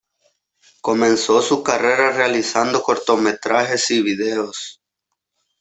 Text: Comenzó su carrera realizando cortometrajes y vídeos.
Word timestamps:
Comenzó 0.81 1.43
su 1.43 1.61
carrera 1.61 2.11
realizando 2.11 2.81
cortometrajes 2.81 3.91
y 3.91 4.01
vídeos. 4.01 4.81